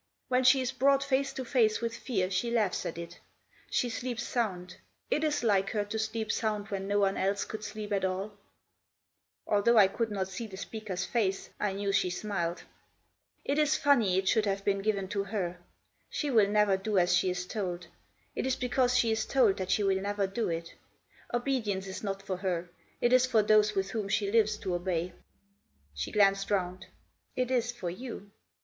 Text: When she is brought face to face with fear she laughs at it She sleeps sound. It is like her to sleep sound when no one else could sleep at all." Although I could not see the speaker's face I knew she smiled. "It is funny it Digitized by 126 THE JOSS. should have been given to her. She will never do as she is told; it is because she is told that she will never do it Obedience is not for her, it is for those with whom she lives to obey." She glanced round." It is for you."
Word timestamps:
When 0.29 0.43
she 0.43 0.61
is 0.61 0.71
brought 0.71 1.03
face 1.03 1.31
to 1.33 1.45
face 1.45 1.79
with 1.79 1.95
fear 1.95 2.31
she 2.31 2.49
laughs 2.49 2.87
at 2.87 2.97
it 2.97 3.19
She 3.69 3.87
sleeps 3.87 4.23
sound. 4.23 4.77
It 5.11 5.23
is 5.23 5.43
like 5.43 5.69
her 5.73 5.85
to 5.85 5.99
sleep 5.99 6.31
sound 6.31 6.69
when 6.69 6.87
no 6.87 6.97
one 6.99 7.17
else 7.17 7.45
could 7.45 7.63
sleep 7.63 7.91
at 7.93 8.03
all." 8.03 8.35
Although 9.45 9.77
I 9.77 9.87
could 9.87 10.09
not 10.09 10.27
see 10.27 10.47
the 10.47 10.57
speaker's 10.57 11.05
face 11.05 11.51
I 11.59 11.73
knew 11.73 11.91
she 11.91 12.09
smiled. 12.09 12.63
"It 13.45 13.59
is 13.59 13.75
funny 13.77 14.17
it 14.17 14.25
Digitized 14.25 14.33
by 14.33 14.33
126 14.33 14.33
THE 14.33 14.33
JOSS. 14.33 14.33
should 14.33 14.45
have 14.47 14.65
been 14.65 14.79
given 14.81 15.07
to 15.07 15.23
her. 15.25 15.59
She 16.09 16.31
will 16.31 16.49
never 16.49 16.77
do 16.77 16.97
as 16.97 17.15
she 17.15 17.29
is 17.29 17.45
told; 17.45 17.85
it 18.35 18.47
is 18.47 18.55
because 18.55 18.97
she 18.97 19.11
is 19.11 19.27
told 19.27 19.57
that 19.57 19.69
she 19.69 19.83
will 19.83 20.01
never 20.01 20.25
do 20.25 20.49
it 20.49 20.73
Obedience 21.31 21.85
is 21.85 22.01
not 22.03 22.23
for 22.23 22.37
her, 22.37 22.71
it 23.01 23.13
is 23.13 23.27
for 23.27 23.43
those 23.43 23.75
with 23.75 23.91
whom 23.91 24.09
she 24.09 24.31
lives 24.31 24.57
to 24.57 24.73
obey." 24.73 25.13
She 25.93 26.11
glanced 26.11 26.49
round." 26.49 26.87
It 27.35 27.51
is 27.51 27.71
for 27.71 27.91
you." 27.91 28.31